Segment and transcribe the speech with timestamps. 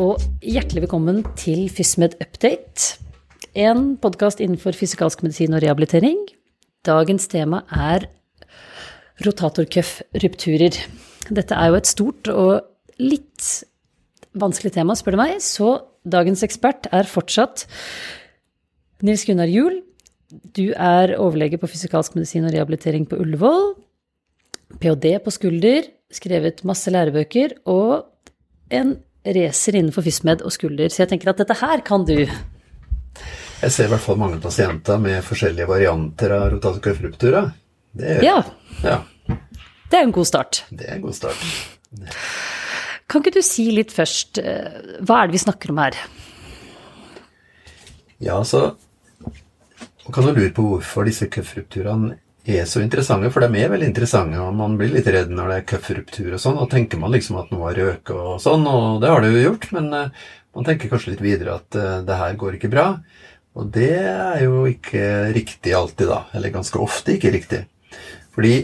[0.00, 2.96] og hjertelig velkommen til FysMed Update.
[3.52, 6.22] En podkast innenfor fysikalsk medisin og rehabilitering.
[6.86, 8.06] Dagens tema er
[9.26, 10.78] rotatorkøffrupturer.
[11.28, 13.50] Dette er jo et stort og litt
[14.40, 15.74] vanskelig tema, spør du meg, så
[16.08, 17.66] dagens ekspert er fortsatt
[19.04, 19.82] Nils Gunnar Juel.
[20.56, 23.74] Du er overlege på fysikalsk medisin og rehabilitering på Ullevål.
[24.80, 25.18] ph.d.
[25.20, 28.06] på skulder, skrevet masse lærebøker og
[28.70, 30.92] en racer innenfor FysMed og skulder.
[30.92, 32.16] Så jeg tenker at dette her kan du.
[33.60, 37.50] Jeg ser i hvert fall mange pasienter med forskjellige varianter av rotatorkøffrupturer.
[38.00, 38.38] Det, ja.
[38.84, 39.00] ja.
[39.90, 40.62] det er en god start.
[40.70, 41.44] Det er en god start.
[43.10, 45.98] Kan ikke du si litt først, eh, hva er det vi snakker om her?
[48.20, 48.76] Ja, så
[50.06, 52.16] Man kan jo lure på hvorfor disse køffrupturene
[52.48, 55.56] er så interessante, for de er veldig interessante, og man blir litt redd når det
[55.58, 59.00] er køffruptur og sånn, og tenker man liksom at noe har røket og sånn, og
[59.02, 62.20] det har det jo gjort, men uh, man tenker kanskje litt videre at uh, det
[62.22, 62.86] her går ikke bra.
[63.58, 67.64] Og det er jo ikke riktig alltid, da, eller ganske ofte ikke riktig.
[68.34, 68.54] Fordi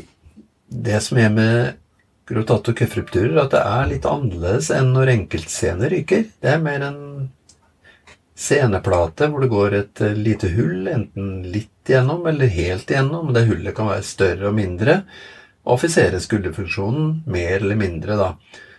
[0.67, 6.27] det som er med rotator køffrupturer, at det er litt annerledes enn når enkeltscener ryker.
[6.43, 7.01] Det er mer en
[8.37, 13.33] seneplate hvor det går et eh, lite hull, enten litt igjennom eller helt igjennom.
[13.33, 15.01] Det hullet kan være større og mindre.
[15.67, 18.31] Og affisere skulderfunksjonen mer eller mindre, da.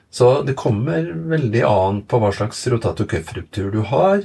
[0.09, 4.21] Så det kommer veldig an på hva slags rotator cuff-ruptur du har,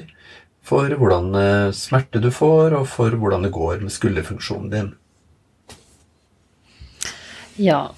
[0.63, 4.93] for hvordan eh, smerte du får, og for hvordan det går med skulderfunksjonen din.
[7.61, 7.91] Ja.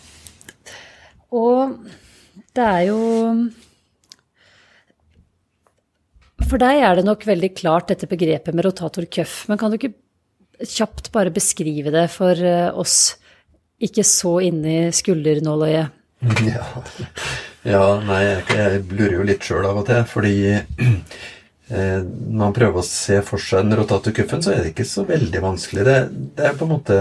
[1.35, 1.77] Og
[2.55, 3.03] det er jo
[6.48, 9.78] For deg er det nok veldig klart dette begrepet med rotator cuff, men kan du
[9.78, 9.95] ikke
[10.62, 13.17] kjapt bare beskrive det for eh, oss
[13.83, 16.00] ikke så inni skuldernåløyet?
[16.45, 16.65] Ja.
[17.69, 22.81] ja, nei, jeg lurer jo litt sjøl av og til, fordi eh, når man prøver
[22.81, 25.84] å se for seg den rotator cuffen, så er det ikke så veldig vanskelig.
[25.84, 25.99] Det,
[26.38, 26.99] det, er på en måte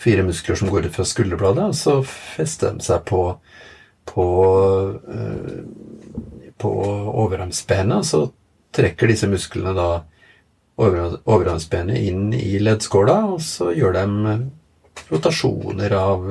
[0.00, 3.20] fire muskler som går ut fra skulderbladet, og så fester de seg på,
[4.08, 4.26] på,
[5.18, 5.60] eh,
[6.60, 6.72] på
[7.26, 8.24] overarmsbenet, så
[8.74, 9.88] trekker disse musklene da
[10.76, 14.34] overarmsbenet inn i leddskåla, og så gjør de
[15.10, 16.26] rotasjoner av,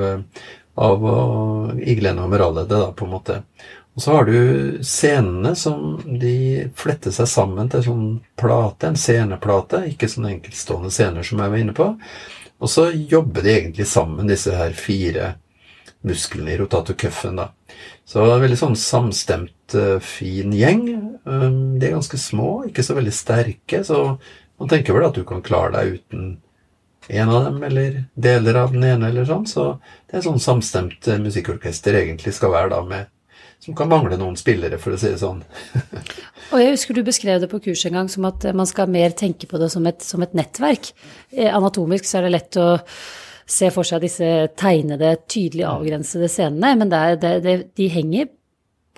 [0.75, 1.07] av
[1.79, 3.39] iglene og meralleddet, da, på en måte.
[3.93, 8.07] Og så har du senene som de fletter seg sammen til en sånn
[8.39, 11.91] plate, en seneplate, ikke sånne enkeltstående sener som jeg var inne på.
[12.63, 15.33] Og så jobber de egentlig sammen, disse her fire
[16.03, 17.47] musklene i da.
[18.05, 20.85] Så det er veldig sånn samstemt, uh, fin gjeng.
[21.23, 24.17] Um, de er ganske små, ikke så veldig sterke, så
[24.59, 26.25] man tenker vel at du kan klare deg uten
[27.11, 29.47] en av dem, eller deler av den ene, eller sånn.
[29.49, 29.69] Så
[30.11, 33.11] det er sånn samstemt uh, musikkorkester egentlig skal være da med
[33.63, 35.39] som kan mangle noen spillere, for å si det sånn.
[36.51, 39.15] og jeg husker du beskrev det på kurs en gang som at man skal mer
[39.15, 40.91] tenke på det som et, som et nettverk.
[41.31, 42.73] Eh, anatomisk så er det lett å
[43.49, 48.31] se for seg disse tegnede, tydelig avgrensede scenene, men det er, det, det, de henger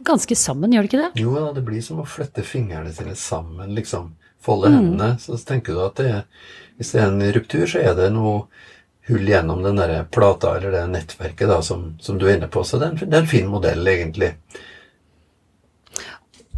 [0.06, 1.24] ganske sammen, gjør det ikke det?
[1.24, 4.14] Jo da, det blir som å flytte fingrene sine sammen, liksom.
[4.46, 4.76] Folde mm.
[4.76, 5.10] hendene.
[5.22, 6.12] Så tenker du at det,
[6.78, 8.46] hvis det er en ruptur, så er det noe
[9.08, 12.64] hull gjennom den der plata eller det nettverket da, som, som, du er inne på.
[12.66, 14.32] Så det er, en, det er en fin modell, egentlig.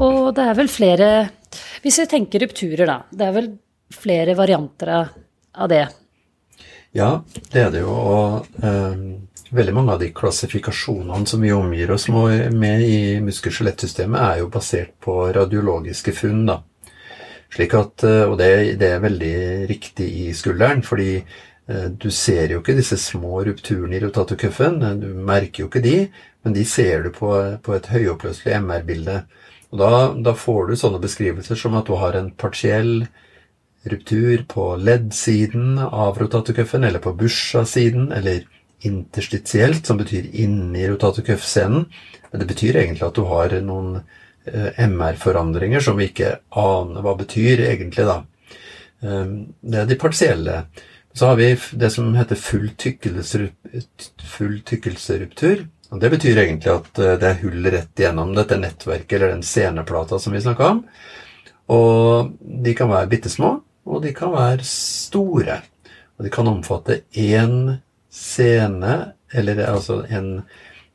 [0.03, 1.07] Og det er vel flere
[1.81, 2.97] Hvis vi tenker rupturer, da.
[3.09, 3.47] Det er vel
[3.93, 5.85] flere varianter av det?
[6.97, 7.21] Ja,
[7.51, 7.93] det er det jo.
[7.93, 9.01] Og um,
[9.53, 14.95] veldig mange av de klassifikasjonene som vi omgir oss med i muskel-skjelettsystemet, er jo basert
[15.03, 16.47] på radiologiske funn.
[16.49, 16.61] da.
[17.53, 22.51] Slik at, eh, Og det, det er veldig riktig i skulderen, fordi uh, du ser
[22.51, 24.81] jo ikke disse små rupturene i rotatorcuffen.
[24.99, 26.09] Du merker jo ikke de,
[26.43, 27.29] men de ser du på,
[27.61, 29.21] på et høyoppløselig MR-bilde.
[29.71, 29.93] Og da,
[30.23, 33.07] da, får du sånne beskrivelser som at du har en partiell
[33.91, 38.45] ruptur på leddsiden av rotatorcuffen, eller på busha-siden, eller
[38.85, 41.85] interstitielt, som betyr inni rotatorcuff-scenen.
[42.31, 44.01] Men det betyr egentlig at du har noen
[44.45, 48.21] eh, MR-forandringer som vi ikke aner hva betyr, egentlig, da.
[48.99, 50.61] Um, det er de partielle.
[51.13, 52.69] Så har vi det som heter full,
[54.37, 55.65] full tykkelseruptur.
[55.89, 59.45] Og Det betyr egentlig at eh, det er hull rett gjennom dette nettverket, eller den
[59.45, 60.83] seneplata som vi snakka om.
[61.73, 65.61] Og de kan være bitte små, og de kan være store.
[66.17, 67.77] Og de kan omfatte én
[68.11, 68.95] scene,
[69.31, 70.41] eller altså en,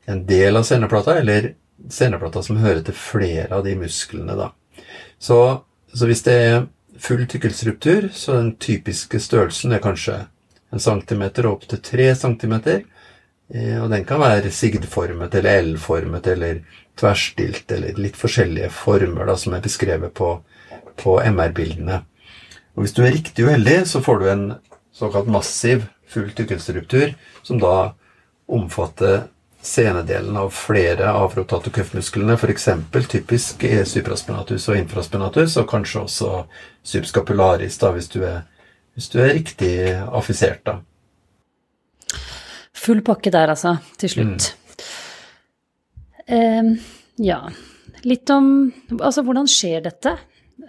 [0.09, 1.53] en del av sceneplata, eller
[1.89, 4.51] sceneplata som hører til flere av de musklene, da.
[5.19, 5.39] Så,
[5.93, 6.65] så hvis det er
[6.99, 10.23] full tykkelstruktur, så den typiske størrelsen er kanskje
[10.73, 12.83] en centimeter opp til tre centimeter
[13.53, 16.63] Eh, og den kan være sigdformet eller L-formet eller
[16.99, 20.35] tverrstilt eller litt forskjellige former da, som er beskrevet på,
[20.97, 22.01] på MR-bildene.
[22.73, 24.45] Og Hvis du er riktig uheldig, så får du en
[24.93, 27.93] såkalt massiv full tykkelsruptur, som da
[28.47, 29.27] omfatter
[29.63, 32.67] senedelen av flere av rotatorcuff-musklene, f.eks.
[33.09, 36.31] typisk supraspinatus og infraspinatus, og kanskje også
[36.83, 38.41] subscapularis, da, hvis du er,
[38.93, 39.75] hvis du er riktig
[40.11, 40.65] affisert.
[40.67, 40.81] da.
[42.83, 44.51] Full pakke der, altså, til slutt.
[44.51, 44.73] Mm.
[46.27, 46.73] Eh,
[47.29, 47.39] ja.
[48.03, 48.45] Litt om
[48.99, 50.17] Altså, hvordan skjer dette?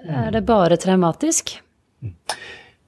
[0.05, 1.57] Er det bare traumatisk?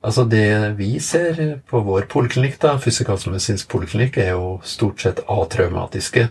[0.07, 6.29] Altså Det vi ser på vår poliklinikk, da, fysikalsk-medisinsk poliklinikk, er jo stort sett atraumatiske.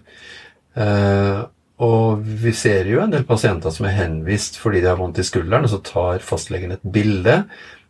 [0.79, 1.41] Eh,
[1.83, 5.27] og vi ser jo en del pasienter som er henvist fordi de har vondt i
[5.27, 7.41] skulderen, og så tar fastlegen et bilde,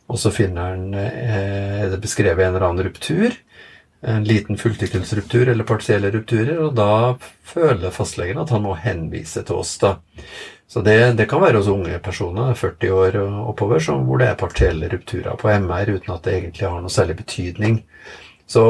[0.09, 3.37] og så finner han eh, er det beskrevet en eller annen ruptur
[4.07, 7.15] en liten fulltykkelseruptur eller partielle rupturer, og da
[7.45, 9.77] føler fastlegen at han må henvise til oss.
[9.81, 9.95] da.
[10.67, 14.39] Så det, det kan være hos unge personer, 40 år og oppover, hvor det er
[14.39, 17.79] partielle rupturer på MR uten at det egentlig har noe særlig betydning.
[18.47, 18.65] Så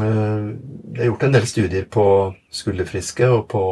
[0.00, 0.46] øh,
[0.92, 2.06] det er gjort en del studier på
[2.52, 3.64] skulderfriske og på,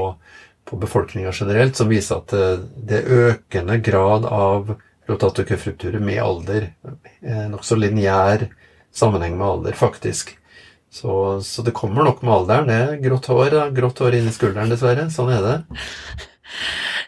[0.64, 4.76] på befolkninga generelt som viser at øh, det er økende grad av
[5.08, 6.70] rotatorcuffrupturer med alder.
[7.52, 8.46] Nokså lineær
[8.94, 10.38] sammenheng med alder, faktisk.
[10.94, 12.70] Så, så, det kommer nok med alderen.
[12.70, 15.08] Det grått hår, grått hår inni skulderen, dessverre.
[15.10, 15.58] Sånn er det.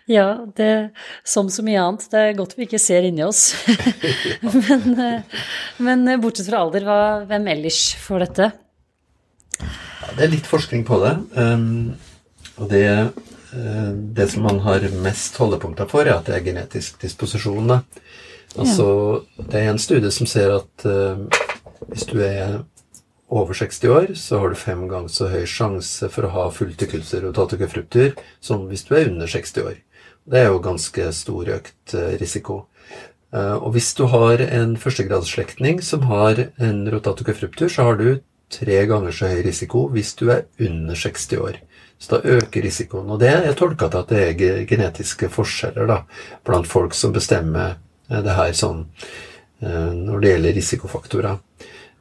[0.06, 0.92] Ja, det,
[1.26, 2.04] som så mye annet.
[2.12, 3.56] Det er godt vi ikke ser inni oss.
[4.46, 5.40] men, eh,
[5.82, 8.46] men, bortsett fra alder, hva, hvem ellers får dette?
[9.58, 11.10] Ja, det er litt forskning på det.
[11.34, 11.96] Um,
[12.54, 12.84] og det,
[13.50, 17.74] uh, det som man har mest holdepunkter for, er at det er genetisk disposisjon.
[17.74, 17.80] Da.
[18.54, 18.86] Altså,
[19.26, 19.48] ja.
[19.50, 21.18] Det er en studie som ser at uh,
[21.90, 22.60] hvis du er
[23.28, 27.26] over 60 år, så har du fem ganger så høy sjanse for å ha fulltykkelser
[27.26, 29.82] og tatokuffruptur som hvis du er under 60 år.
[30.26, 32.64] Det er jo ganske stor økt eh, risiko.
[33.34, 38.08] Eh, og hvis du har en førstegradsslektning som har en rotatokuffruptur, så har du
[38.52, 41.60] tre ganger så høy risiko hvis du er under 60 år.
[41.98, 43.08] Så da øker risikoen.
[43.10, 46.02] Og det er tolka til at det er genetiske forskjeller da,
[46.46, 47.78] blant folk som bestemmer
[48.10, 48.86] eh, det her sånn
[49.56, 51.38] når det gjelder risikofaktorer.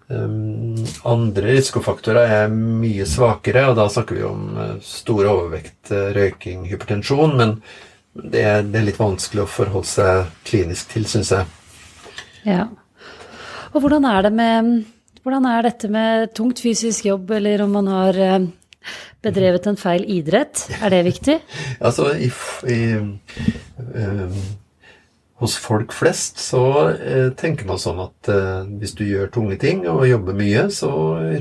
[0.07, 0.75] Um,
[1.09, 6.67] andre risikofaktorer er mye svakere, og da snakker vi om uh, stor overvekt, uh, røyking,
[6.69, 7.33] hypertensjon.
[7.39, 7.55] Men
[8.13, 11.49] det er, det er, litt vanskelig å forholde seg klinisk til, syns jeg.
[12.45, 12.67] Ja.
[13.73, 14.75] Og hvordan er det med
[15.25, 18.43] Hvordan er dette med tungt fysisk jobb, eller om man har uh,
[19.25, 20.67] bedrevet en feil idrett?
[20.77, 21.39] Er det viktig?
[21.87, 22.29] altså, i,
[22.69, 24.35] i um,
[25.41, 29.83] hos folk flest så eh, tenker man sånn at eh, hvis du gjør tunge ting
[29.91, 30.91] og jobber mye, så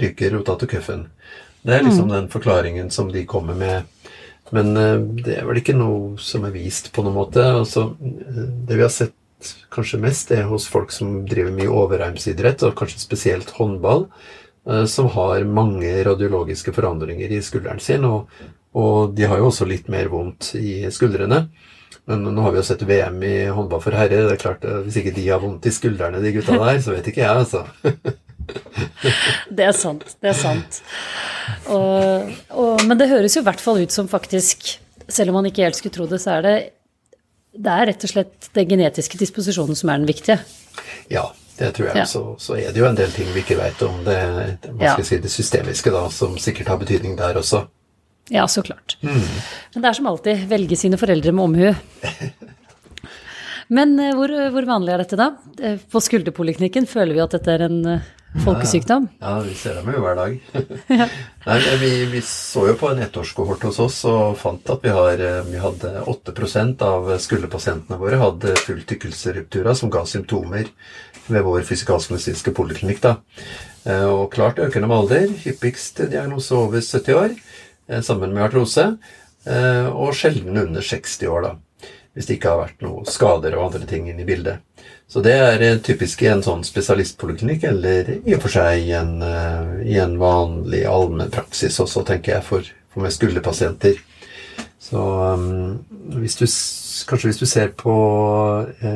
[0.01, 1.07] ryker rotatorcuffen.
[1.65, 2.15] Det er liksom mm.
[2.17, 3.87] den forklaringen som de kommer med.
[4.53, 7.45] Men eh, det er vel ikke noe som er vist på noen måte.
[7.63, 9.15] Altså, eh, det vi har sett
[9.75, 14.07] kanskje mest, er hos folk som driver mye overarmsidrett, og kanskje spesielt håndball,
[14.69, 18.05] eh, som har mange radiologiske forandringer i skulderen sin.
[18.09, 18.29] Og,
[18.77, 21.47] og de har jo også litt mer vondt i skuldrene.
[22.11, 24.27] Men nå har vi jo sett VM i håndball for herrer.
[24.29, 26.93] Det er klart, eh, Hvis ikke de har vondt i skuldrene, de gutta der, så
[26.93, 27.65] vet ikke jeg, altså.
[29.57, 30.05] det er sant.
[30.21, 30.83] Det er sant.
[31.73, 34.75] Og, og, men det høres jo i hvert fall ut som faktisk,
[35.09, 36.57] selv om man ikke helt skulle tro det, så er det
[37.55, 40.41] det er rett og slett den genetiske disposisjonen som er den viktige.
[41.13, 41.29] Ja,
[41.59, 42.01] det tror jeg.
[42.03, 42.07] Ja.
[42.11, 44.19] Så, så, er det jo en del ting vi ikke vet om det,
[44.81, 44.97] ja.
[44.99, 47.65] si, det systemiske, da, som sikkert har betydning der også.
[48.33, 48.97] Ja, så klart.
[49.03, 49.21] Mm.
[49.75, 51.75] Men det er som alltid velge sine foreldre med omhu.
[53.73, 55.31] Men eh, hvor, hvor, vanlig er dette, da?
[55.61, 58.07] Eh, på skulderpoliklinikken føler vi at dette er en eh,
[58.45, 59.09] folkesykdom?
[59.21, 60.37] Ja, ja vi ser dem jo hver dag.
[61.49, 65.25] Nei, vi, vi, så jo på en ettårskohort hos oss og fant at vi, har,
[65.49, 70.69] vi hadde 8% av skulderpasientene våre hadde full tykkelseruptura som ga symptomer
[71.25, 73.01] ved vår fysikalsk-medisinske poliklinikk.
[73.01, 73.15] da.
[74.11, 77.33] Og klart økende med alder, hyppigst diagnose over 70 år.
[77.87, 78.97] Eh, sammen med artrose,
[79.47, 81.89] eh, og sjelden under 60 år, da.
[82.15, 84.63] Hvis det ikke har vært noen skader og andre ting inne i bildet.
[85.11, 88.95] Så det er eh, typisk i en sånn spesialistpoliklinikk, eller i og for seg i
[88.97, 89.19] en,
[89.85, 94.01] i en vanlig allmennpraksis også, tenker jeg, for, for med skulderpasienter.
[94.85, 95.01] Så
[96.21, 96.45] hvis du,
[97.09, 97.95] kanskje hvis du ser på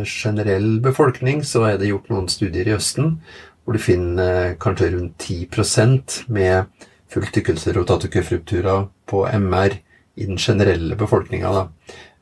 [0.05, 3.17] generell befolkning, så er det gjort noen studier i Østen
[3.65, 6.69] hvor du finner kanskje rundt 10% med
[7.13, 9.79] full tykkelse rotatorcuffruptura på MR
[10.19, 11.69] i den generelle befolkninga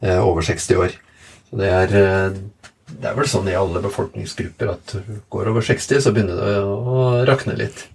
[0.00, 0.96] eh, over 60 år.
[1.50, 2.38] Så det er, eh,
[2.92, 4.96] det er vel sånn i alle befolkningsgrupper at
[5.32, 7.86] går over 60, så begynner det å rakne litt.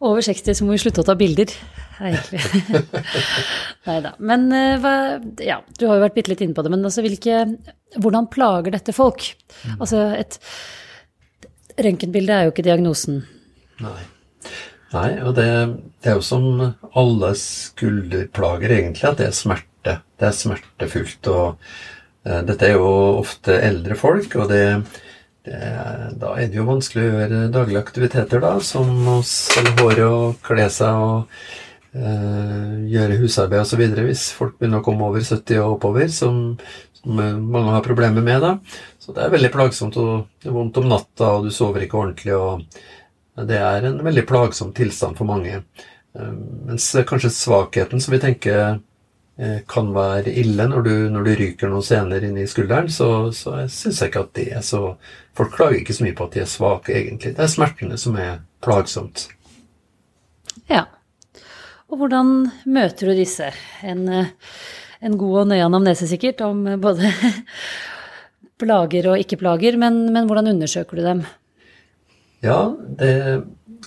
[0.00, 1.52] over 60 så må vi slutte å ta bilder,
[2.00, 2.42] egentlig.
[3.88, 4.16] Nei da.
[4.18, 4.96] Men eh, hva,
[5.44, 7.46] ja, du har jo vært bitte litt inne på det, men altså hvilke
[7.96, 9.22] Hvordan plager dette folk?
[9.62, 9.76] Mm.
[9.78, 10.34] Altså et
[11.80, 13.20] Røntgenbilde er jo ikke diagnosen.
[13.84, 14.00] Nei.
[14.94, 15.48] Nei, og det,
[16.02, 16.46] det, er jo som
[16.94, 19.98] alle skulderplager, egentlig, at det er smerte.
[20.16, 21.30] Det er smertefullt.
[21.32, 24.62] Og uh, dette er jo ofte eldre folk, og det,
[25.48, 25.60] det,
[26.22, 30.42] da er det jo vanskelig å gjøre daglige aktiviteter, da, som å selge håret og
[30.46, 31.38] kle seg og
[31.98, 33.82] uh, gjøre husarbeid osv.
[34.06, 36.44] Hvis folk begynner å komme over 70 og oppover, som,
[37.00, 38.38] som mange har problemer med.
[38.46, 38.84] da.
[39.02, 41.98] Så det er veldig plagsomt, og det er vondt om natta, og du sover ikke
[42.04, 42.38] ordentlig.
[42.38, 42.62] og
[43.44, 45.60] det er en veldig plagsom tilstand for mange.
[46.16, 46.32] Eh,
[46.68, 48.58] mens kanskje svakheten som vi tenker
[49.38, 53.28] eh, kan være ille når du, når du ryker noen sener inn i skulderen, så,
[53.36, 54.82] så syns jeg ikke at det er så
[55.36, 57.34] Folk klager ikke så mye på at de er svake, egentlig.
[57.36, 59.26] Det er smertene som er plagsomt.
[60.70, 60.86] Ja.
[61.92, 62.30] Og hvordan
[62.64, 63.50] møter du disse?
[63.84, 64.30] En, eh,
[65.04, 67.12] en god og nøye anamnese, sikkert, om både
[68.62, 71.26] plager og ikke-plager, men, men hvordan undersøker du dem?
[72.44, 73.42] Ja, det,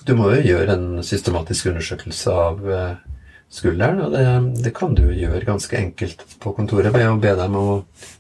[0.06, 2.96] du må jo gjøre en systematisk undersøkelse av eh,
[3.53, 4.01] skulderen.
[4.06, 4.25] Og det,
[4.65, 7.68] det, kan du gjøre ganske enkelt på kontoret ved å be dem å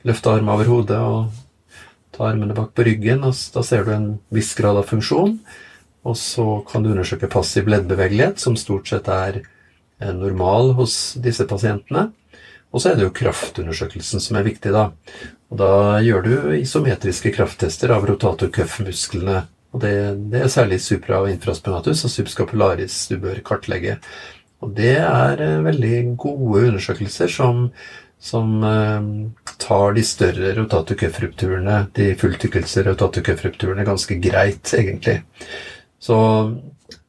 [0.07, 1.31] løfte armen over hodet og
[2.15, 3.25] ta armene bak på ryggen.
[3.25, 5.39] og Da ser du en viss grad av funksjon.
[6.07, 11.47] Og så kan du undersøke passiv leddbevegelighet, som stort sett er eh, normal hos disse
[11.49, 12.09] pasientene.
[12.69, 14.91] Og så er det jo kraftundersøkelsen som er viktig, da.
[15.49, 15.71] Og da
[16.05, 19.93] gjør du isometriske krafttester av rotator cuff-musklene og det,
[20.31, 23.99] det, er særlig supra- og infraspinatus og subscapularis du bør kartlegge.
[24.65, 27.67] Og det er eh, veldig gode undersøkelser som,
[28.17, 29.09] som eh,
[29.61, 30.97] tar de større rotator
[31.95, 33.23] de fulltykkelse rotator
[33.87, 35.19] ganske greit, egentlig.
[35.99, 36.17] Så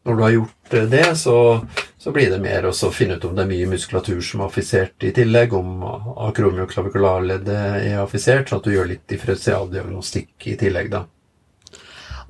[0.05, 1.37] når du har gjort eh, det, så,
[1.97, 5.09] så blir det mer å finne ut om det er mye muskulatur som er affisert
[5.09, 5.81] i tillegg, om
[6.29, 11.07] akromioklavicularleddet er affisert, sånn at du gjør litt differensialdiagnostikk i tillegg, da.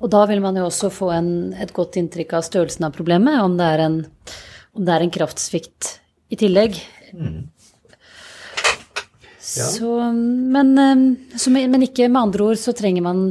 [0.01, 3.41] Og da vil man jo også få en, et godt inntrykk av størrelsen av problemet,
[3.43, 3.97] om det er en,
[4.81, 5.95] det er en kraftsvikt
[6.33, 6.79] i tillegg.
[7.13, 7.41] Mm.
[9.51, 9.67] Ja.
[9.67, 9.97] Så,
[10.55, 13.25] men, eh, så, men, ikke med andre ord så trenger man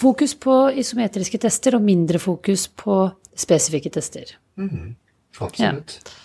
[0.00, 3.02] fokus på isometriske tester og mindre fokus på
[3.36, 4.32] spesifikke tester.
[4.60, 4.96] Mm.
[5.40, 6.00] Absolutt.
[6.00, 6.16] Ja.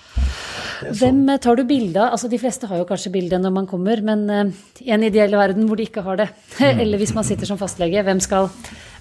[0.85, 1.39] Hvem sånn.
[1.43, 2.15] tar du bilde av?
[2.15, 5.35] Altså, de fleste har jo kanskje bilde når man kommer, men uh, i en ideell
[5.37, 6.81] verden hvor de ikke har det, mm.
[6.83, 8.49] eller hvis man sitter som fastlege, hvem skal,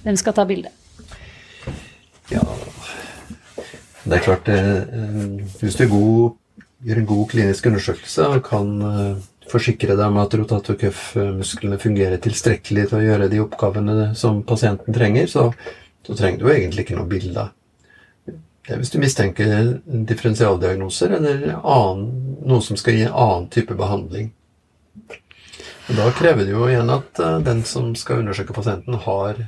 [0.04, 0.72] hvem skal ta bildet?
[2.32, 2.44] Ja
[4.04, 4.84] Det er klart uh,
[5.60, 10.78] Hvis du gjør en god klinisk undersøkelse og kan uh, forsikre deg om at rotator
[11.80, 15.50] fungerer tilstrekkelig til å gjøre de oppgavene som pasienten trenger, så,
[16.04, 17.44] så trenger du egentlig ikke noe bilde.
[18.24, 19.74] Det er hvis du mistenker
[20.08, 22.06] differensialdiagnoser eller annen,
[22.48, 24.30] noe som skal gi en annen type behandling.
[25.90, 29.44] Og da krever det jo igjen at den som skal undersøke pasienten, har,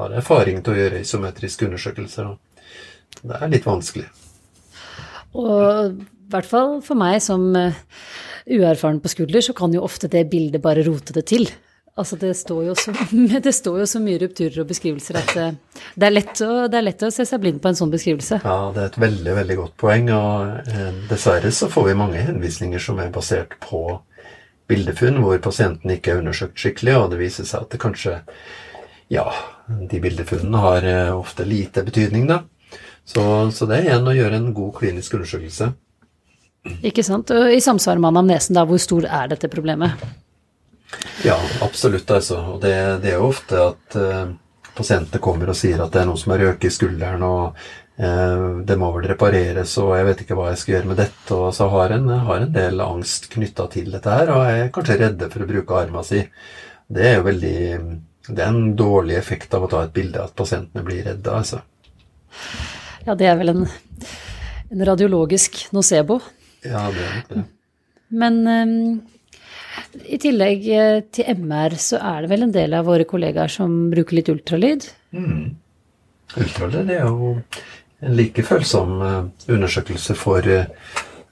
[0.00, 2.34] har, erfaring til å gjøre isometriske undersøkelser.
[3.22, 4.06] Det er litt vanskelig.
[5.36, 7.76] Og i hvert fall for meg som uh,
[8.46, 11.48] uerfaren på skulder, så kan jo ofte det bildet bare rote det til.
[11.96, 12.92] Altså det står, så,
[13.46, 15.54] det står, jo så, mye rupturer og beskrivelser at eh,
[15.96, 18.42] det er, lett å, det er lett å se seg blind på en sånn beskrivelse.
[18.44, 20.10] Ja, det er et veldig, veldig godt poeng.
[20.12, 23.80] Og eh, dessverre så får vi mange henvisninger som er basert på
[24.68, 28.18] bildefunn hvor pasienten ikke er undersøkt skikkelig, og det viser seg at det kanskje
[29.12, 29.26] Ja,
[29.90, 32.42] de bildefunnene har eh, ofte lite betydning, da.
[33.06, 33.22] Så,
[33.54, 35.70] så det er igjen å gjøre en god klinisk undersøkelse.
[36.86, 37.30] Ikke sant.
[37.30, 40.02] Og i samsvar med anamnesen, da, hvor stor er dette problemet?
[41.22, 42.10] Ja, absolutt.
[42.10, 42.40] altså.
[42.56, 44.34] Og det, det er jo ofte at uh,
[44.74, 47.54] pasienter kommer og sier at det er noe som har røket i skulderen, og
[48.02, 51.38] uh, det må vel repareres, og jeg vet ikke hva jeg skal gjøre med dette.
[51.38, 54.98] Og så har en, har en del angst knytta til dette her, og er kanskje
[55.04, 56.26] redde for å bruke arma si.
[56.86, 57.56] Det er jo veldig
[58.28, 61.62] Det er en dårlig effekt av å ta et bilde at pasientene blir redde, altså.
[63.06, 63.66] Ja, det er vel en,
[64.74, 66.18] en radiologisk nocebo.
[66.66, 67.44] Ja, det er det.
[68.10, 68.72] Men um
[70.06, 73.74] i tillegg eh, til MR så er det vel en del av våre kollegaer som
[73.92, 74.86] bruker litt ultralyd?
[75.16, 75.56] Mm.
[76.36, 77.32] Ultralyd er jo
[78.04, 79.20] en like følsom eh,
[79.52, 80.46] undersøkelse for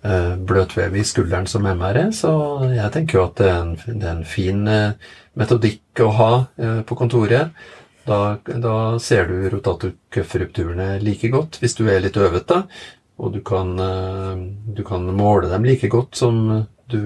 [0.04, 2.32] eh, bløtvev i skulderen som MR så
[2.72, 4.60] jeg tenker jo at det er en, det er en fin
[5.34, 6.32] metodikk å ha
[6.86, 7.50] på kontoret.
[8.04, 12.62] Da, da ser du rotatorcuff-rupturene like godt hvis du er litt øvet, da.
[13.18, 13.72] Og du kan,
[14.76, 16.44] du kan måle dem like godt som
[16.90, 17.00] du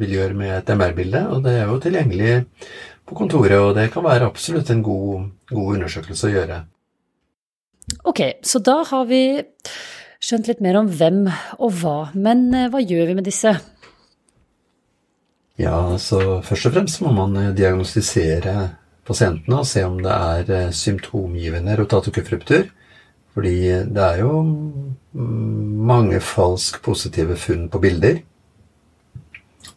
[0.00, 1.24] vil gjøre med et MR-bilde.
[1.34, 2.32] Og det er jo tilgjengelig
[3.08, 6.58] på kontoret, og det kan være absolutt en god, god undersøkelse å gjøre.
[8.08, 9.22] Ok, så da har vi
[10.22, 11.26] skjønt litt mer om hvem
[11.58, 11.98] og hva.
[12.14, 13.54] Men eh, hva gjør vi med disse?
[15.58, 18.56] Ja, så Først og fremst må man eh, diagnostisere
[19.08, 22.68] pasientene og se om det er eh, symptomgivende rotatorkuffruptur.
[23.38, 28.18] Fordi det er jo mm, mange falsk positive funn på bilder.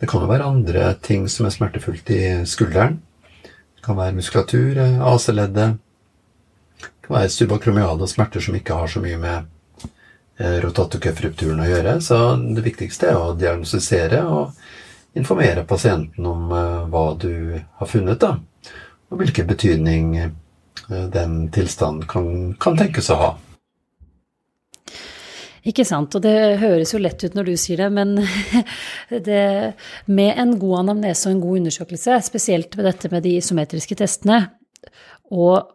[0.02, 2.98] Det kan jo være andre ting som er smertefullt i skulderen.
[3.46, 5.78] Det kan være muskulatur, AC-leddet,
[7.06, 9.50] kan være subakromiale smerter som ikke har så mye med
[10.40, 11.98] eh, rotatorcuff-rupturen å gjøre.
[12.04, 12.20] Så
[12.56, 14.56] det viktigste er å diagnostisere og
[15.18, 18.38] informere pasienten om uh, hva du har funnet, da.
[19.12, 20.30] Og hvilken betydning uh,
[21.12, 23.32] den tilstanden kan, kan, tenkes å ha.
[25.68, 28.16] Ikke sant, og det høres jo lett ut når du sier det, men
[29.28, 29.44] det,
[30.08, 34.40] med en god anamnese og en god undersøkelse, spesielt ved dette med de isometriske testene,
[35.32, 35.70] og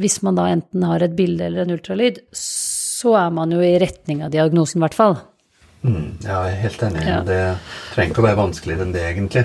[0.00, 2.22] hvis man da enten har et bilde eller en ultralyd,
[3.02, 5.16] så er man jo i retning av diagnosen, i hvert fall.
[5.82, 7.02] Mm, ja, jeg er helt enig.
[7.08, 7.18] Ja.
[7.26, 7.40] Det
[7.94, 9.44] trenger ikke å være vanskeligere enn det, egentlig.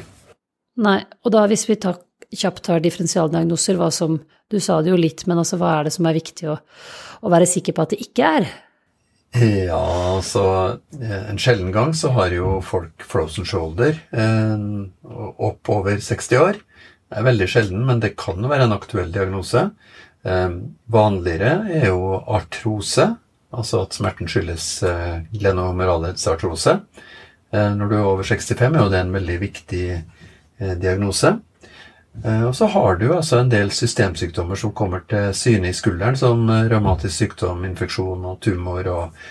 [0.86, 1.98] Nei, og da hvis vi tar,
[2.30, 5.92] kjapt tar differensialdiagnoser, hva som Du sa det jo litt, men altså hva er det
[5.92, 8.46] som er viktig å, å være sikker på at det ikke er?
[9.36, 9.82] Ja,
[10.16, 10.44] altså
[10.96, 14.64] En sjelden gang så har jo folk frozen shoulder eh,
[15.04, 16.62] opp over 60 år.
[17.12, 19.66] Det er veldig sjelden, men det kan jo være en aktuell diagnose.
[20.24, 20.50] Eh,
[20.96, 23.10] vanligere er jo artrose,
[23.58, 26.78] altså at smerten skyldes eh, glenomeralhetsartrose.
[27.52, 29.84] Eh, når du er over 65, er jo det en veldig viktig
[30.58, 31.36] diagnose.
[32.18, 36.50] Og så har du altså en del systemsykdommer som kommer til syne i skulderen, som
[36.50, 39.28] revmatisk sykdom, infeksjon og tumor og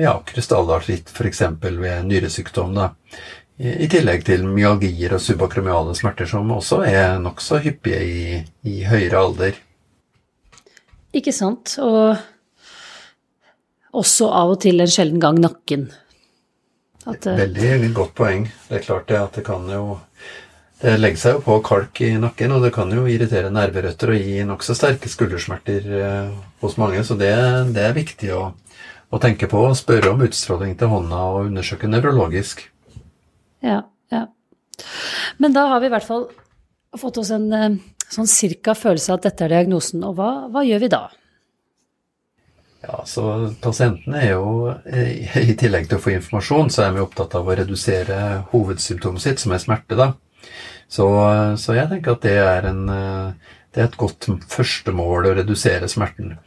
[0.00, 1.42] ja, krystallartritt f.eks.
[1.60, 2.72] ved nyresykdom.
[2.78, 2.88] da.
[3.60, 9.20] I tillegg til myalgier og subakromiale smerter, som også er nokså hyppige i, i høyere
[9.20, 9.58] alder.
[11.12, 11.74] Ikke sant.
[11.82, 12.16] Og
[13.96, 15.88] også av og til en sjelden gang nakken.
[17.08, 18.46] At, uh, Veldig godt poeng.
[18.68, 19.98] Det er klart det at det kan jo
[20.80, 24.22] Det legger seg jo på kalk i nakken, og det kan jo irritere nerverøtter og
[24.24, 26.30] gi nokså sterke skuldersmerter uh,
[26.62, 27.34] hos mange, så det,
[27.76, 28.46] det er viktig å,
[29.12, 32.64] å, tenke på og spørre om utstråling til hånda og undersøke nevrologisk.
[33.60, 34.22] Ja, ja.
[35.36, 36.30] Men da har vi i hvert fall
[36.96, 37.76] fått oss en uh,
[38.08, 40.00] sånn cirka følelse av at dette er diagnosen.
[40.08, 41.04] Og hva, hva gjør vi da?
[42.80, 43.24] Ja, så
[43.60, 47.48] Pasientene er jo, eh, i tillegg til å få informasjon, så er vi opptatt av
[47.48, 48.18] å redusere
[48.54, 49.96] hovedsymptomet sitt, som er smerte.
[49.96, 50.14] da.
[50.90, 51.06] Så,
[51.60, 55.36] så jeg tenker at det er, en, eh, det er et godt første mål å
[55.38, 56.38] redusere smerten.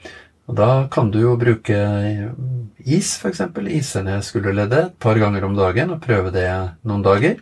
[0.49, 1.77] Og Da kan du jo bruke
[2.83, 3.45] is, f.eks.
[3.69, 6.49] Ise ned skulderleddet et par ganger om dagen, og prøve det
[6.83, 7.37] noen dager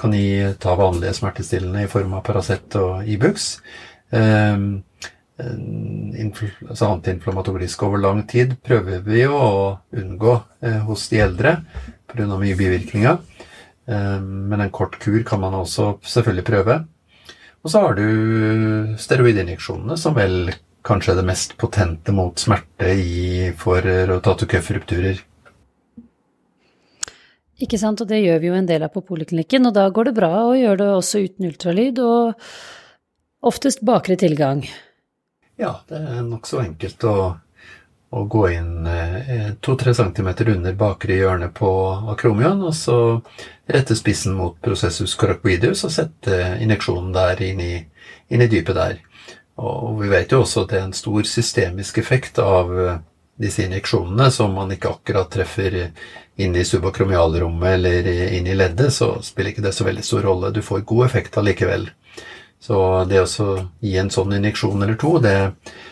[0.00, 3.58] kan gi, ta vanlige smertestillende i form av Paracet og Ibux.
[4.10, 4.82] Um,
[5.40, 9.52] altså antiinflamatorisk over lang tid prøver vi jo å
[9.96, 11.56] unngå eh, hos de eldre
[12.10, 12.26] pga.
[12.30, 13.18] mye bivirkninger.
[13.90, 16.76] Um, men en kort kur kan man også selvfølgelig prøve.
[17.64, 20.52] Og så har du steroidinjeksjonene, som vel
[20.86, 25.20] kanskje er det mest potente mot smerte i, for rotatorcuff-rupturer.
[27.60, 30.08] Ikke sant, og det gjør vi jo en del av på poliklinikken, og da går
[30.08, 34.64] det bra å gjøre det også uten ultralyd, og oftest bakre tilgang.
[35.60, 37.14] Ja, det er nokså enkelt å,
[38.16, 41.68] å, gå inn eh, to-tre centimeter under bakre hjørne på
[42.14, 42.96] akromion, og så
[43.68, 47.74] rette spissen mot processus coracoideus og sette injeksjonen der inn i,
[48.32, 48.96] inn i dypet der.
[49.60, 52.72] Og vi vet jo også at det er en stor systemisk effekt av
[53.40, 55.76] disse injeksjonene som man ikke akkurat treffer
[56.40, 60.54] inn i subakromialrommet eller inn i leddet, så spiller ikke det så veldig stor rolle.
[60.56, 61.90] Du får god effekt allikevel.
[62.60, 62.76] Så
[63.08, 65.32] det å gi en sånn injeksjon eller to, det,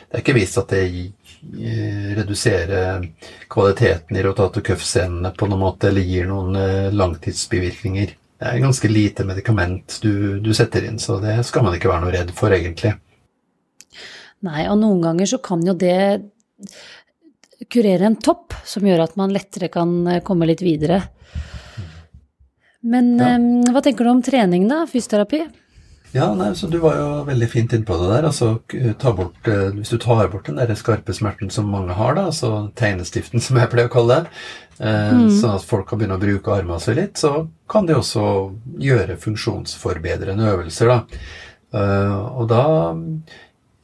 [0.08, 3.06] det er ikke vist at det eh, reduserer
[3.48, 8.12] kvaliteten i rotatorcuff-scenene på noen måte, eller gir noen eh, langtidsbivirkninger.
[8.38, 12.04] Det er ganske lite medikament du, du setter inn, så det skal man ikke være
[12.04, 12.92] noe redd for, egentlig.
[14.44, 16.20] Nei, og noen ganger så kan jo det
[17.72, 21.00] kurere en topp, som gjør at man lettere kan eh, komme litt videre.
[22.84, 23.32] Men ja.
[23.40, 24.84] um, hva tenker du om trening, da?
[24.86, 25.42] Fysioterapi?
[26.12, 28.28] Ja, nei, så Du var jo veldig fint innpå det der.
[28.28, 28.60] altså
[28.98, 32.26] ta bort, eh, Hvis du tar bort den der skarpe smerten som mange har, da,
[32.26, 34.30] altså tegnestiften som jeg pleier å kalle det,
[34.80, 35.28] eh, mm.
[35.40, 38.24] sånn at folk kan begynne å bruke armene sine litt, så kan de også
[38.78, 40.88] gjøre funksjonsforbedrende øvelser.
[40.88, 41.20] da.
[41.76, 42.64] Eh, og da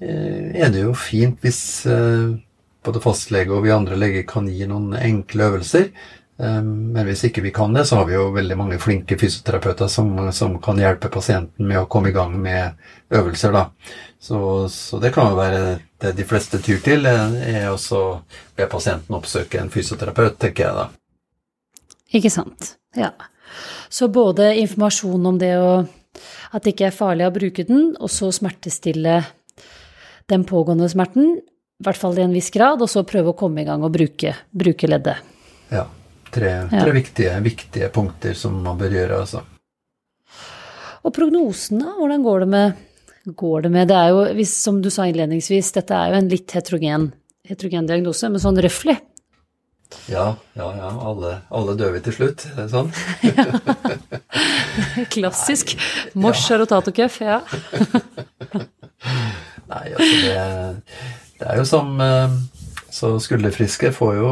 [0.00, 2.32] eh, er det jo fint hvis eh,
[2.84, 5.90] både fastlege og vi andre leger kan gi noen enkle øvelser.
[6.38, 9.90] Ehm, men hvis ikke vi kan det, så har vi jo veldig mange flinke fysioterapeuter
[9.90, 12.80] som, som kan hjelpe pasienten med å komme i gang med
[13.14, 13.54] øvelser.
[13.54, 13.68] da.
[14.18, 14.38] Så,
[14.72, 15.62] så det kan jo være
[16.02, 18.04] det de fleste tyr til, er også
[18.56, 20.88] be pasienten oppsøke en fysioterapeut, tenker jeg da.
[22.14, 22.74] Ikke sant.
[22.96, 23.12] Ja.
[23.90, 25.84] Så både informasjon om det å
[26.54, 29.16] at det ikke er farlig å bruke den, og så smertestille
[30.30, 33.64] den pågående smerten, i hvert fall i en viss grad, og så prøve å komme
[33.64, 35.18] i gang og bruke, bruke leddet.
[35.74, 35.88] Ja.
[36.34, 36.94] Tre, tre ja.
[36.96, 39.44] viktige, viktige, punkter som man bør gjøre, altså.
[41.04, 41.94] Og prognosen, da?
[41.98, 42.82] Hvordan går det med
[43.24, 43.88] går det med?
[43.88, 47.10] Det er jo, hvis, som du sa innledningsvis, dette er jo en litt heterogen,
[47.48, 48.98] heterogen diagnose, men sånn røftlig.
[50.10, 50.90] Ja, ja, ja.
[51.06, 52.44] Alle, alle dør vi til slutt.
[52.72, 52.90] Sånn?
[55.14, 55.76] Klassisk.
[56.18, 56.58] Mors ja.
[56.60, 57.40] rotatorcuff, ja.
[59.70, 60.34] Nei, altså det,
[61.38, 62.34] det, er jo som eh,
[62.94, 64.28] Så skulderfriske får jo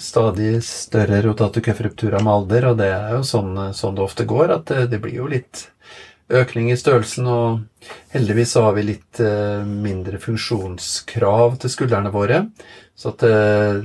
[0.00, 4.68] stadig større rotatorcuff-rupturer med alder, og det er jo sånn, sånn, det ofte går, at
[4.68, 5.62] det, det blir jo litt
[6.28, 12.42] økning i størrelsen, og heldigvis så har vi litt uh, mindre funksjonskrav til skuldrene våre.
[12.92, 13.80] Så at uh,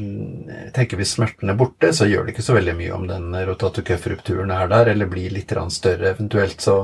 [0.76, 4.52] tenker vi smerten er borte, så gjør det ikke så veldig mye om den rotatorcuff-rupturen
[4.52, 6.60] er der, eller blir litt større eventuelt.
[6.60, 6.82] Så,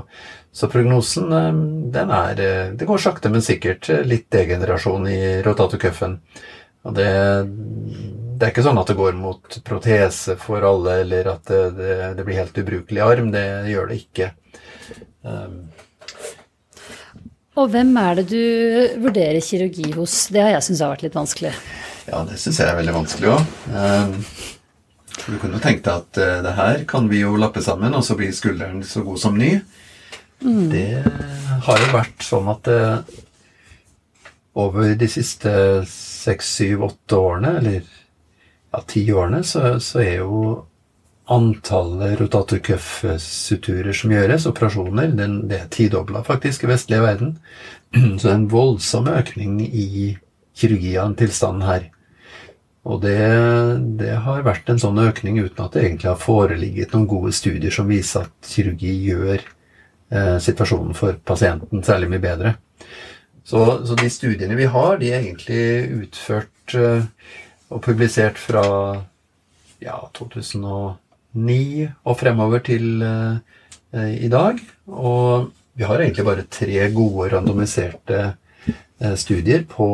[0.56, 1.28] så prognosen,
[1.92, 2.40] den er
[2.80, 6.22] Det går sakte, men sikkert litt degenerasjon i rotatorcuffen.
[6.86, 7.10] Og det,
[8.38, 11.96] det, er ikke sånn at det går mot protese for alle, eller at det, det,
[12.20, 13.32] det blir helt ubrukelig arm.
[13.34, 14.30] Det gjør det ikke.
[15.26, 15.58] Um,
[17.58, 20.28] og hvem er det du vurderer kirurgi hos?
[20.34, 21.56] Det har jeg syntes har vært litt vanskelig.
[22.08, 23.56] Ja, det syns jeg er veldig vanskelig òg.
[23.74, 24.14] Um,
[25.18, 28.06] du kunne jo tenkt deg at uh, det her kan vi jo lappe sammen, og
[28.06, 29.58] så blir skulderen så god som ny.
[30.46, 30.68] Mm.
[30.70, 30.86] Det
[31.66, 33.18] har jo vært sånn at uh,
[34.58, 35.52] over de siste
[35.92, 37.84] seks, syv, åtte årene, eller
[38.74, 40.42] ja, ti årene, så, så er jo
[41.28, 47.36] antallet rotatorcuff-suturer som gjøres, operasjoner, den, det er tidobla faktisk i vestlige verden.
[48.18, 50.16] Så det er en voldsom økning i
[50.58, 51.18] kirurgi av
[51.68, 51.90] her.
[52.88, 53.20] Og det,
[54.00, 57.74] det, har vært en sånn økning uten at det egentlig har foreligget noen gode studier
[57.76, 62.54] som viser at kirurgi gjør eh, situasjonen for pasienten særlig mye bedre.
[63.48, 65.62] Så, så, de studiene vi har, de er egentlig
[66.04, 67.06] utført eh,
[67.72, 68.64] og publisert fra
[69.80, 74.60] ja, 2009 og fremover til eh, i dag.
[74.92, 79.88] Og vi har egentlig bare tre gode randomiserte eh, studier på,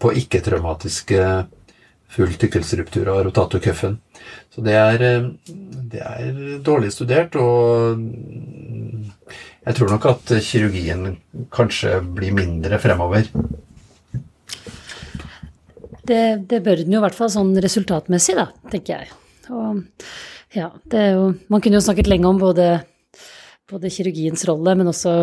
[0.00, 1.28] på ikke-traumatiske
[2.16, 3.98] full tykkelsruptur av rotatorcuffen.
[4.54, 5.28] Så det er, eh,
[5.92, 8.00] det er dårlig studert, og
[9.66, 11.16] jeg tror nok at kirurgien
[11.54, 13.26] kanskje blir mindre fremover.
[16.06, 19.16] Det, det bør den jo i hvert fall sånn resultatmessig, da, tenker jeg.
[19.50, 19.80] Og
[20.54, 22.68] ja, det er jo Man kunne jo snakket lenge om både,
[23.70, 25.16] både kirurgiens rolle, men også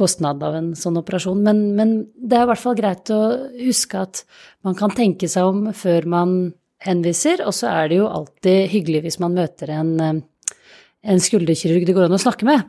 [0.00, 1.44] kostnaden av en sånn operasjon.
[1.44, 3.20] Men, men, det er i hvert fall greit å
[3.60, 4.24] huske at
[4.64, 6.36] man kan tenke seg om før man
[6.80, 11.96] henviser, og så er det jo alltid hyggelig hvis man møter en, en skulderkirurg det
[11.96, 12.64] går an å snakke med.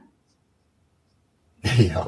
[1.91, 2.08] Ja,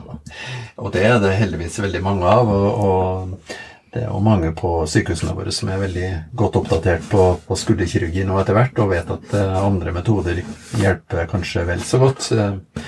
[0.77, 2.49] og det er det heldigvis veldig mange av.
[2.49, 3.53] og, og
[3.93, 6.07] det er jo mange på sykehusene våre som er veldig
[6.37, 10.39] godt oppdatert på, på skulderkirurgi nå etter hvert, og vet at uh, andre metoder
[10.81, 12.25] hjelper kanskje vel så godt.
[12.33, 12.81] Uh,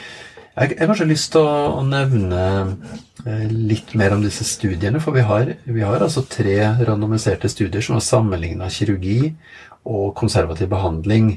[0.56, 2.42] jeg har kanskje lyst til å, å nevne
[3.22, 6.58] uh, litt mer om disse studiene, for vi har, vi har altså tre
[6.90, 9.36] randomiserte studier som har sammenligna kirurgi
[9.86, 11.36] og konservativ behandling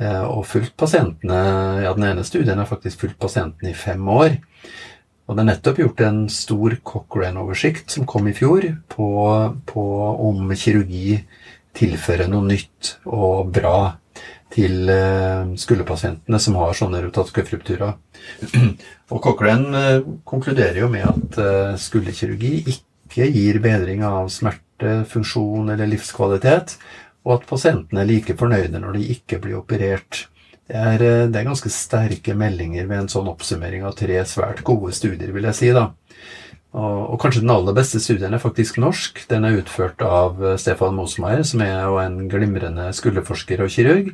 [0.00, 1.38] og fulgt pasientene
[1.84, 4.38] Ja, den ene studien har faktisk fulgt pasientene i fem år.
[5.28, 9.08] Og det er nettopp gjort en stor Cochrane-oversikt som kom i fjor, på,
[9.68, 9.84] på
[10.26, 11.20] om kirurgi
[11.76, 13.94] tilfører noe nytt og bra
[14.52, 17.94] til uh, skulderpasientene som har sånne rotatorcuff-rupturer.
[19.12, 25.88] Og Cochrane uh, konkluderer jo med at skulderkirurgi ikke gir bedring av smerte, funksjon eller
[25.88, 26.76] livskvalitet,
[27.22, 30.26] og at pasientene er like fornøyde når de ikke blir operert.
[30.68, 34.62] Det er, eh, det er, ganske sterke meldinger ved en sånn oppsummering av tre svært
[34.66, 35.70] gode studier, vil jeg si.
[35.74, 35.90] da.
[36.72, 39.20] Og, og kanskje den aller beste studien er faktisk norsk.
[39.28, 44.12] Den er utført av eh, Stefan Mosmeier, som er en glimrende skulderforsker og kirurg,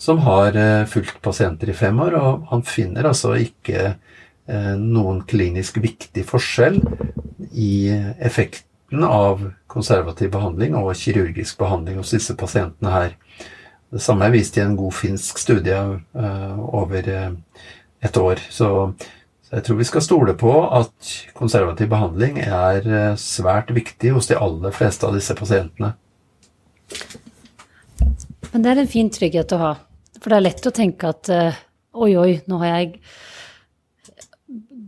[0.00, 3.96] som har eh, fulgt pasienter i fem år, og han finner altså ikke
[4.52, 6.80] noen klinisk viktig forskjell
[7.54, 7.94] i
[8.92, 13.16] effekten av konservativ behandling og kirurgisk behandling hos disse pasientene her.
[13.90, 17.32] Det samme er vist i en god finsk studie uh, over uh,
[18.02, 18.38] et år.
[18.50, 18.92] Så,
[19.50, 24.36] jeg tror vi skal stole på at konservativ behandling er uh, svært viktig hos de
[24.36, 25.94] aller fleste av disse pasientene.
[28.52, 29.74] Men det er en fin trygghet å ha.
[30.20, 32.98] For det er lett å tenke at oi, oi, nå har jeg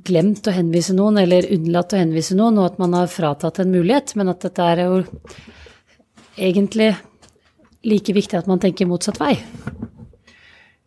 [0.04, 3.72] glemt å henvise noen, eller unnlatt å henvise noen, og at man har fratatt en
[3.72, 5.02] mulighet, men at dette er jo
[6.36, 6.92] egentlig
[7.84, 9.34] like viktig at man tenker motsatt vei.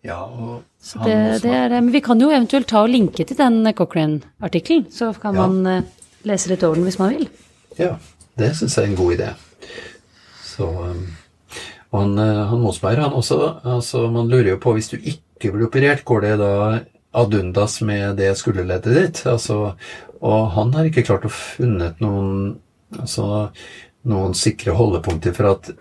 [0.06, 3.38] Ja, og Så det, det er, men vi kan jo eventuelt ta og linke til
[3.38, 5.48] den Cochrane-artikkelen, så kan Ja.
[5.48, 5.84] man eh,
[6.24, 7.28] lese litt over den hvis man vil.
[7.78, 7.98] Ja,
[8.38, 9.32] det syns jeg er en god idé.
[10.46, 11.08] Så um,
[11.92, 15.52] Og han, eh, han Mosberg, han også altså Man lurer jo på, hvis du ikke
[15.54, 16.52] blir operert, går det da
[17.18, 19.24] ad undas med det skulderleddet ditt?
[19.30, 19.74] Altså,
[20.22, 22.58] og han har ikke klart å funnet noen
[22.98, 23.50] altså,
[24.08, 25.72] noen sikre holdepunkter for at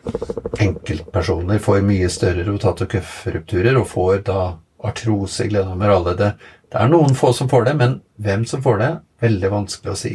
[0.62, 4.40] enkeltpersoner får mye større rotator-cuff-rupturer og får da
[4.86, 6.16] artrose i glenomerale.
[6.18, 6.32] Det,
[6.72, 9.98] det er noen få som får det, men hvem som får det, veldig vanskelig å
[9.98, 10.14] si.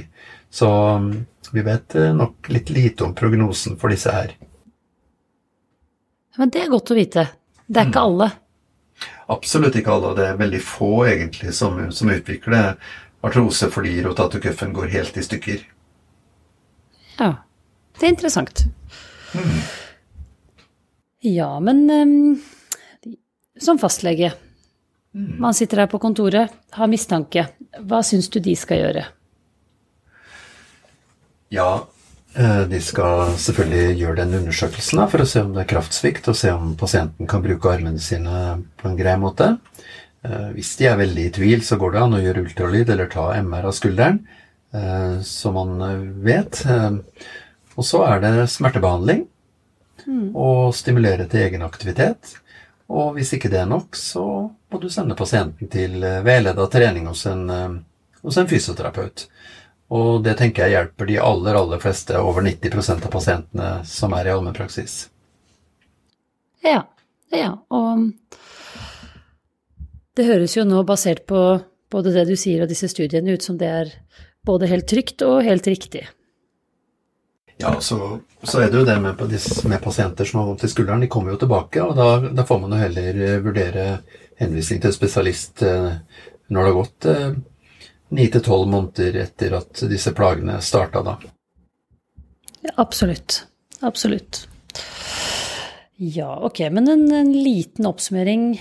[0.51, 1.12] Så um,
[1.51, 4.36] vi vet eh, nok litt lite om prognosen for disse her.
[6.38, 7.25] Men det er godt å vite.
[7.67, 8.29] Det er ikke alle.
[9.31, 12.75] Absolutt ikke alle, og det er veldig få egentlig som, som utvikler
[13.21, 15.63] artrose fordi rotatorcuffen går helt i stykker.
[17.19, 17.33] Ja,
[17.99, 18.65] det er interessant.
[21.21, 22.41] Ja, men um,
[23.61, 24.31] som fastlege,
[25.13, 27.45] man sitter her på kontoret, har mistanke.
[27.77, 29.05] Hva syns du de skal gjøre?
[31.51, 31.83] Ja,
[32.33, 36.51] de skal selvfølgelig gjøre den undersøkelsen for å se om det er kraftsvikt, og se
[36.55, 39.57] om pasienten kan bruke armene sine på en grei måte.
[40.23, 43.09] Eh, Hvis de er veldig i tvil, så går det an å gjøre ultralyd eller
[43.11, 44.21] ta MR av skulderen,
[45.27, 46.61] som man eh, vet.
[46.65, 46.99] Eh,
[47.75, 49.25] Og så er det smertebehandling
[50.35, 52.37] og stimulere til egen aktivitet.
[52.91, 54.23] Og hvis ikke det er nok, så
[54.71, 57.75] må du sende pasienten til veileda trening hos en, eh,
[58.23, 59.27] hos en fysioterapeut.
[59.91, 64.30] Og det tenker jeg hjelper de aller, aller fleste, over 90% av pasientene som er
[64.30, 65.01] i allmennpraksis.
[66.63, 66.86] Ja,
[67.34, 68.12] ja, og
[70.15, 71.41] det høres jo nå, basert på
[71.91, 73.93] både det du sier og disse studiene, ut som det er
[74.47, 76.06] både helt trygt og helt riktig.
[77.62, 79.19] Ja, så, så er det jo det med,
[79.69, 81.04] med pasienter som har vondt i skulderen.
[81.04, 83.86] De kommer jo tilbake, og da, da får man jo heller eh, vurdere
[84.41, 85.91] henvisning til spesialist eh,
[86.49, 87.10] når det har gått
[88.15, 91.17] ni til tolv måneder etter at disse plagene starta, da.
[92.62, 93.45] Ja, absolutt.
[93.82, 94.45] Absolutt.
[96.02, 98.56] Ja, ok, men en, en liten oppsummering,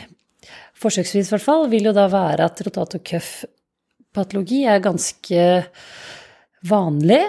[0.76, 5.46] forsøksvis i hvert fall, vil jo da være at rotator cuff-patologi er ganske
[6.68, 7.20] vanlig,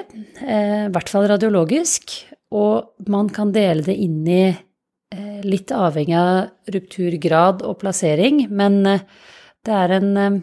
[0.43, 2.15] eh, i hvert fall radiologisk,
[2.51, 8.81] og man kan dele det inn i eh, litt avhengig av rupturgrad og plassering, men
[8.87, 9.05] eh,
[9.63, 10.41] det er en,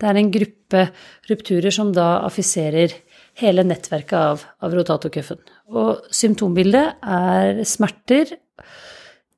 [0.00, 0.86] det er en gruppe
[1.28, 2.94] rupturer som da affiserer
[3.40, 5.40] hele nettverket av, av rotatorcuffen.
[5.76, 8.34] Og symptombildet er smerter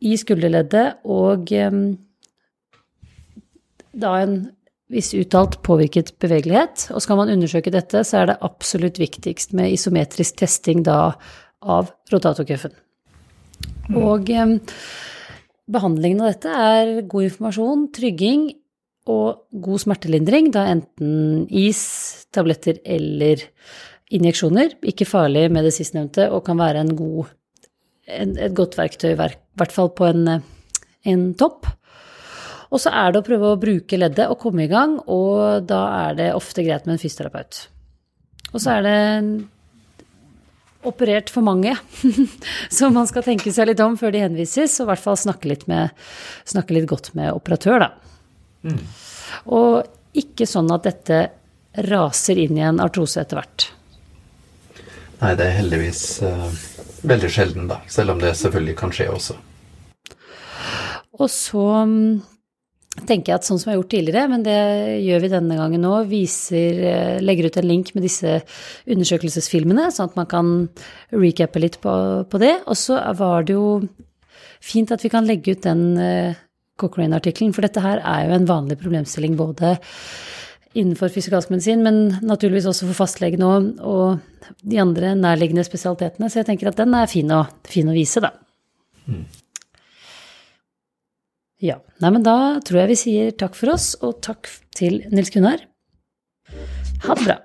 [0.03, 1.85] i skulderleddet og um,
[3.93, 4.37] da en
[4.93, 6.89] viss uttalt påvirket bevegelighet.
[6.93, 11.15] Og skal man undersøke dette, så er det absolutt viktigst med isometrisk testing da
[11.63, 12.75] av rotatorcuffen.
[13.99, 14.59] Og um,
[15.73, 18.51] behandlingen av dette er god informasjon, trygging
[19.11, 21.83] og god smertelindring, da enten is,
[22.35, 23.43] tabletter eller
[24.15, 24.77] injeksjoner.
[24.87, 27.33] Ikke farlig med det sistnevnte og kan være en god,
[28.07, 30.43] en, et godt verktøy, i hvert fall på en,
[31.09, 31.67] en topp.
[32.73, 35.83] Og så er det å prøve å bruke leddet og komme i gang, og da
[36.07, 37.67] er det ofte greit med en fysioterapeut.
[38.53, 39.01] Og så er det
[40.89, 41.75] operert for mange,
[42.77, 45.51] så man skal tenke seg litt om før de henvises, og i hvert fall snakke
[45.53, 45.93] litt, med,
[46.49, 48.12] snakke litt godt med operatør, da.
[49.53, 51.23] Og ikke sånn at dette
[51.89, 53.71] raser inn i en artrose etter hvert.
[55.23, 56.51] Nei, det er heldigvis uh,
[57.07, 57.81] veldig sjelden, da.
[57.91, 59.39] Selv om det selvfølgelig kan skje også.
[61.23, 62.21] Og så mm,
[63.07, 64.59] tenker jeg at sånn som jeg har gjort tidligere, men det
[65.05, 68.41] gjør vi denne gangen viser, eh, legger ut en link med disse
[68.91, 70.55] undersøkelsesfilmene, sånn at man kan
[71.15, 71.95] recappe litt på,
[72.29, 72.57] på det.
[72.67, 73.83] Og så var det jo
[74.63, 76.41] fint at vi kan legge ut den eh,
[76.83, 77.55] Cochrane-artikkelen.
[77.57, 79.77] For dette her er jo en vanlig problemstilling både
[80.73, 86.31] innenfor fysikalsk medisin, men naturligvis også for fastlegene og, og, de andre nærliggende spesialitetene.
[86.31, 88.33] Så jeg tenker at den er fin å, fin å vise, da.
[89.07, 89.25] Mm.
[91.63, 91.79] Ja.
[92.03, 95.63] Nei, men da tror jeg vi sier takk for oss, og takk til Nils Gunnar.
[97.07, 97.39] Ha det bra.